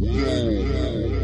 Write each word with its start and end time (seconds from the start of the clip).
Yeah. 0.00 1.17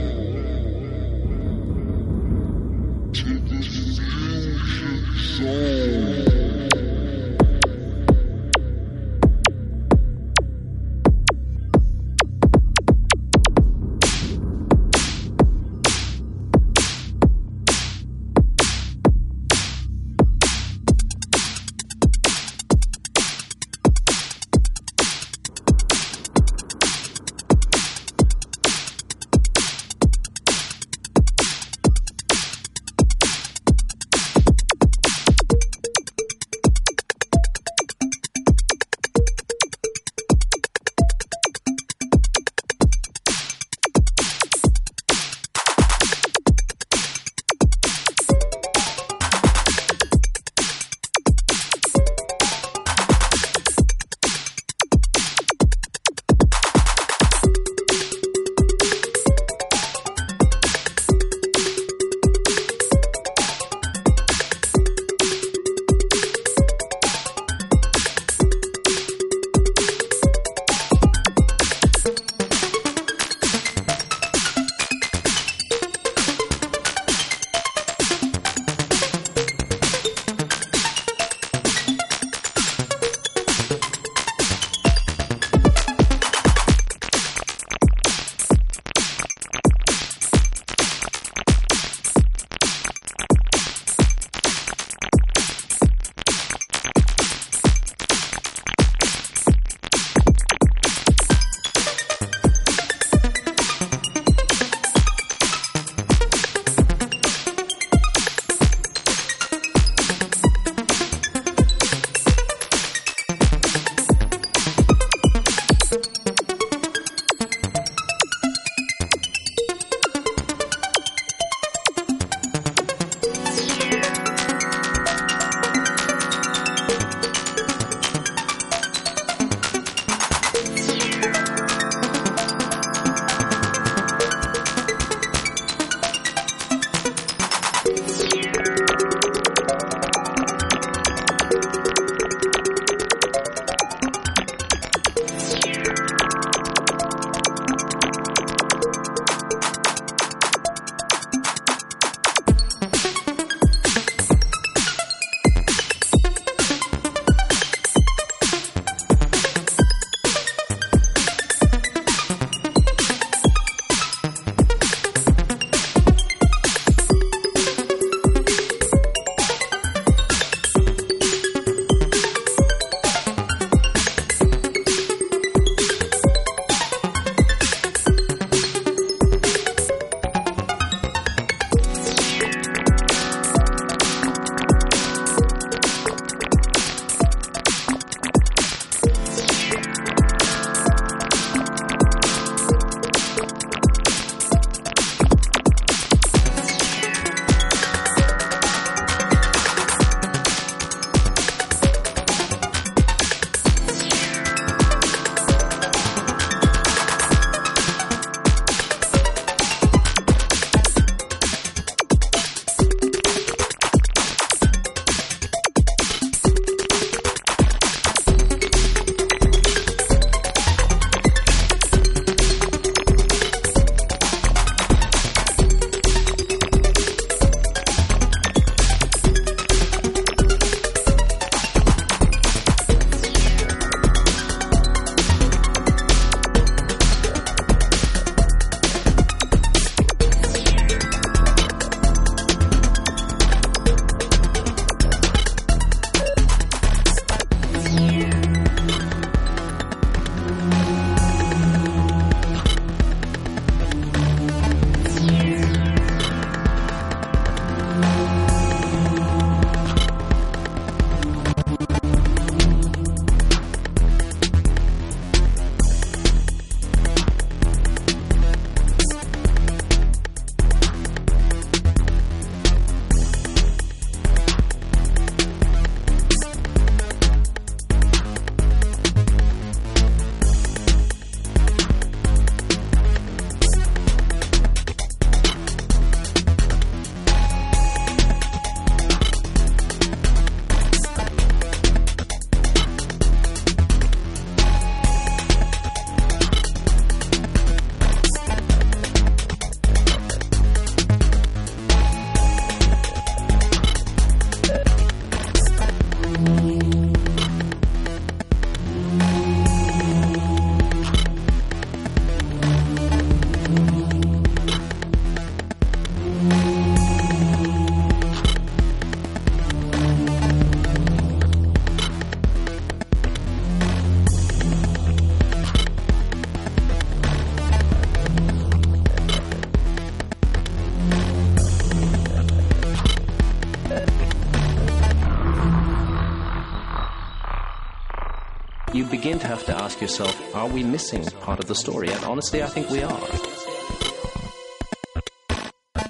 You 338.95 339.05
begin 339.05 339.41
to 339.41 339.47
have 339.49 339.65
to 339.67 339.77
ask 339.77 340.01
yourself, 340.01 340.55
are 340.55 340.69
we 340.69 340.85
missing 340.85 341.25
part 341.41 341.59
of 341.59 341.67
the 341.67 341.75
story? 341.75 342.09
And 342.13 342.25
honestly, 342.25 342.63
I 342.63 342.67
think 342.67 342.89
we 342.91 343.03
are. 343.03 343.21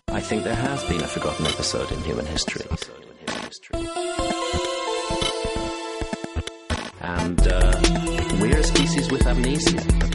I 0.08 0.20
think 0.20 0.44
there 0.44 0.54
has 0.54 0.84
been 0.84 1.02
a 1.02 1.06
forgotten 1.06 1.46
episode 1.46 1.90
in 1.90 2.00
human 2.02 2.26
history. 2.26 2.66
And 7.00 7.48
uh, 7.48 7.80
we're 8.38 8.58
a 8.58 8.62
species 8.62 9.10
with 9.10 9.26
amnesia. 9.26 10.13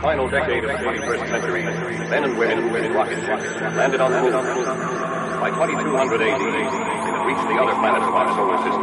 Final 0.00 0.28
decade 0.28 0.64
of 0.64 0.70
the 0.72 0.80
21st 0.80 1.28
century, 1.28 1.62
men 2.08 2.24
and 2.24 2.38
women 2.38 2.84
in 2.84 2.92
rocket 2.92 3.20
ships 3.20 3.44
landed 3.76 4.00
on 4.00 4.12
the 4.12 4.20
moon. 4.20 4.32
By 4.32 5.52
2200 5.52 6.24
AD, 6.24 6.40
they 6.40 6.64
had 6.64 7.26
reached 7.28 7.44
the 7.44 7.60
other 7.60 7.76
planets 7.76 8.08
of 8.08 8.14
our 8.16 8.32
solar 8.32 8.56
system. 8.64 8.80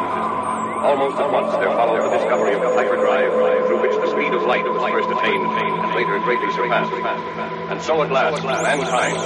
Almost 0.78 1.18
at 1.18 1.32
once, 1.34 1.52
there 1.58 1.74
followed 1.74 2.06
the 2.06 2.18
discovery 2.22 2.54
of 2.54 2.62
the 2.62 2.70
hyperdrive, 2.70 3.34
through 3.66 3.82
which 3.82 3.98
the 3.98 4.10
speed 4.14 4.34
of 4.38 4.46
light 4.46 4.64
was 4.64 4.78
first 4.94 5.10
attained 5.10 5.42
and 5.42 5.90
later 5.98 6.22
greatly 6.22 6.52
surpassed. 6.54 6.94
And 6.94 7.82
so 7.82 8.02
at 8.04 8.12
last, 8.12 8.44
mankind 8.46 9.18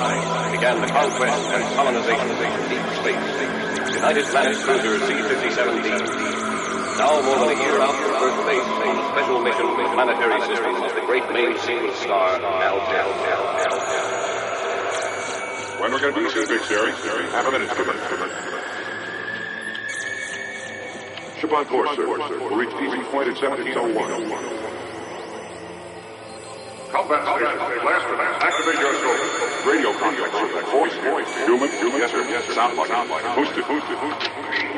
began 0.56 0.80
the 0.80 0.88
conquest 0.88 1.44
and 1.52 1.64
colonization 1.76 2.28
of 2.32 2.40
deep 2.72 2.88
space. 3.04 3.96
United 4.00 4.26
Planets 4.32 4.64
cruiser 4.64 4.96
C-57D 5.06 6.41
now 7.02 7.18
more 7.26 7.40
than 7.42 7.58
a 7.58 7.60
year 7.66 7.82
out 7.82 7.98
from 7.98 8.14
Earth 8.14 8.46
base 8.46 8.62
on 8.62 8.94
a 8.94 9.06
special 9.10 9.42
mission 9.42 9.66
with 9.74 9.90
planetary 9.98 10.38
systems 10.46 10.86
of 10.86 10.94
the 10.94 11.02
great 11.10 11.26
main 11.34 11.58
sequence 11.66 11.98
star 11.98 12.38
Altair. 12.38 13.10
When 15.82 15.90
we're 15.90 15.98
going 15.98 16.14
to 16.14 16.22
be 16.22 16.30
so 16.30 16.46
big, 16.46 16.62
Jerry? 16.70 16.94
Half 17.34 17.50
a 17.50 17.52
minute, 17.58 17.74
Skipper. 17.74 17.98
Ship 21.42 21.52
on 21.52 21.66
course, 21.66 21.90
sir. 21.98 22.06
We'll 22.06 22.54
reach 22.54 22.70
easy 22.78 23.02
point 23.10 23.34
at 23.34 23.42
1701. 23.42 23.98
Combat 26.94 27.22
station, 27.26 27.82
last 27.82 28.06
command. 28.14 28.46
Activate 28.46 28.78
your 28.78 28.94
scope. 29.02 29.66
Radio 29.66 29.90
contact. 29.98 30.70
Voice, 30.70 30.94
voice. 31.02 31.34
Human, 31.50 31.70
human. 31.82 31.98
Yes, 31.98 32.12
sir. 32.14 32.22
Yes, 32.30 32.46
sir. 32.46 32.54
Sound 32.54 32.78
button. 32.78 32.94
Sound 32.94 33.10
button. 33.10 33.34
Boost 33.34 33.58
it, 33.58 33.66
boost 33.66 34.71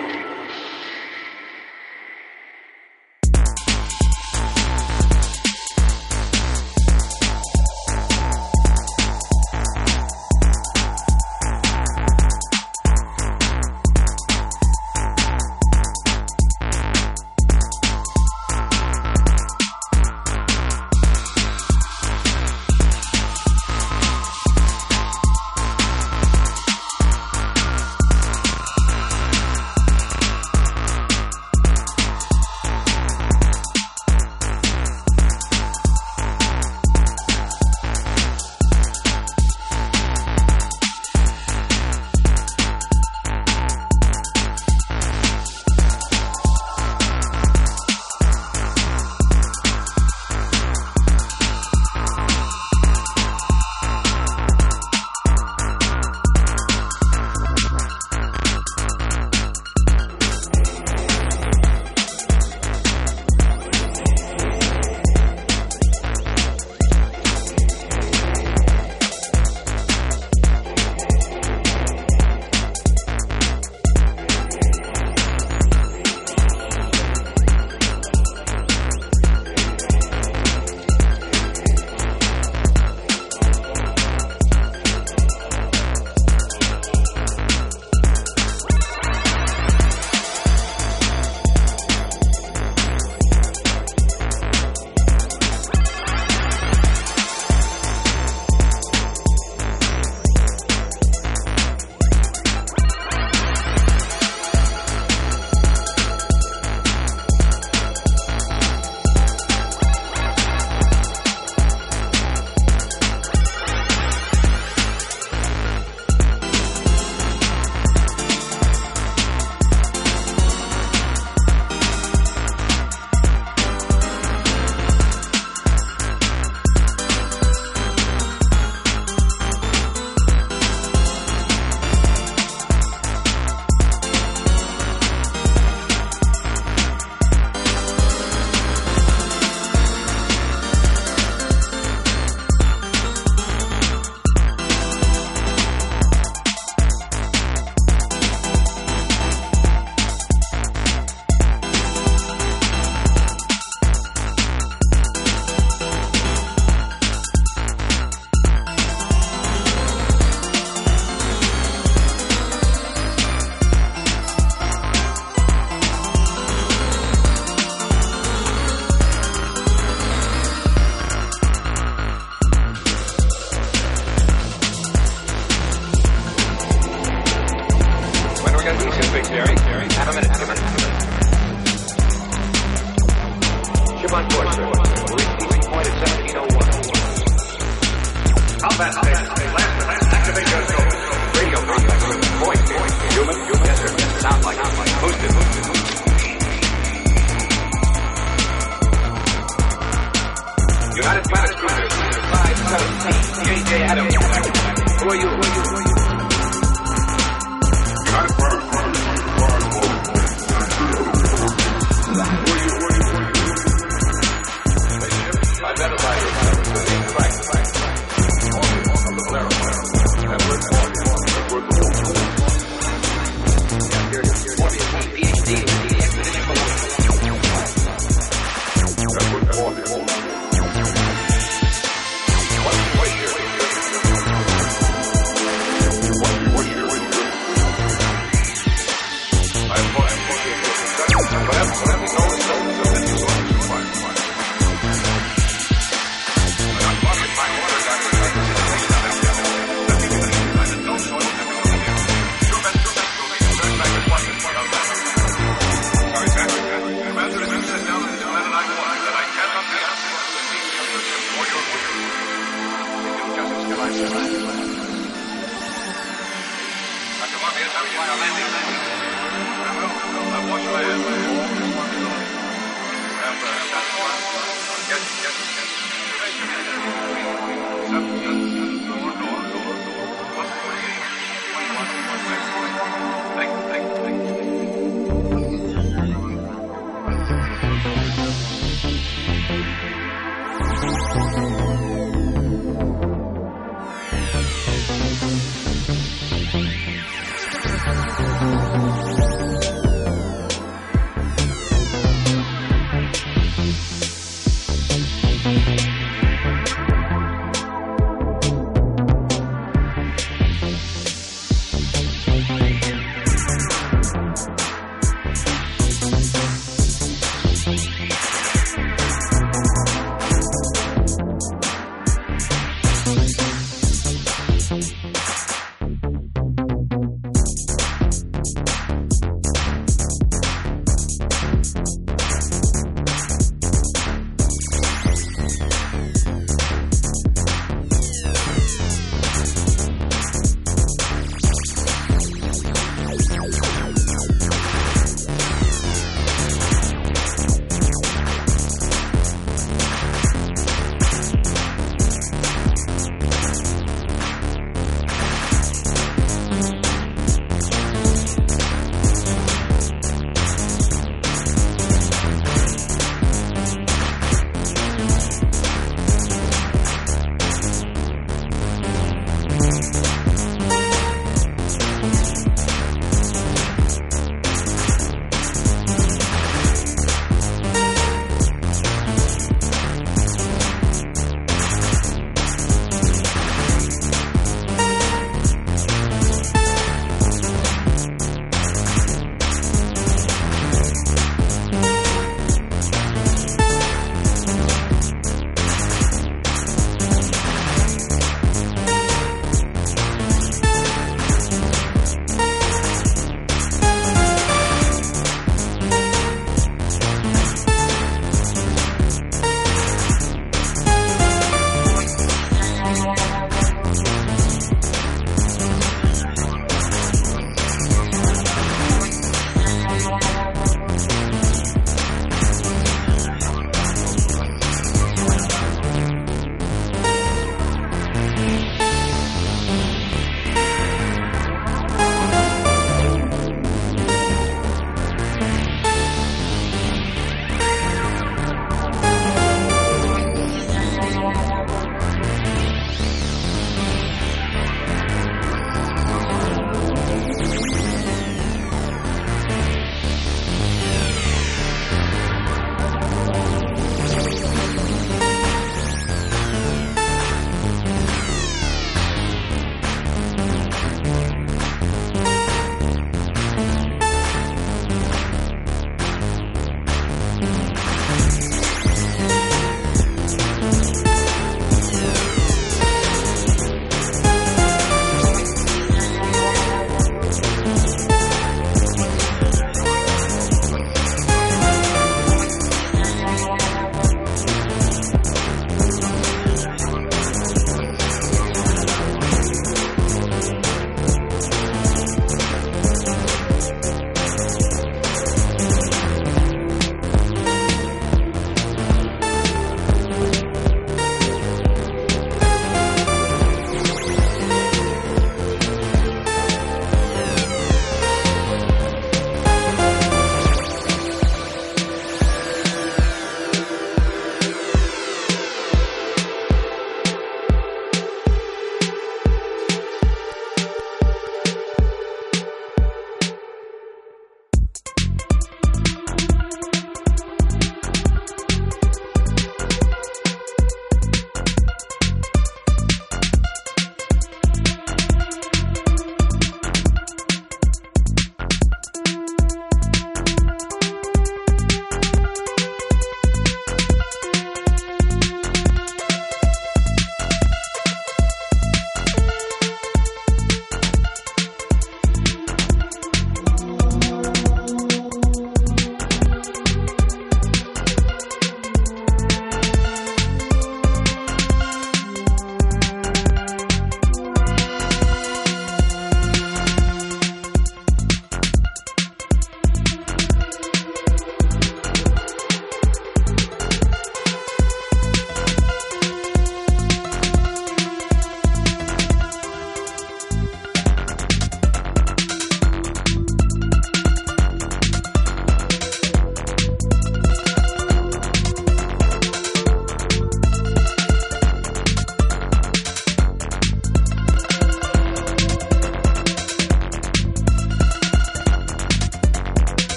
Champions. 277.94 278.73